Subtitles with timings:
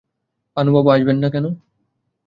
[0.57, 1.45] পানুবাবু আসবেন না কেন?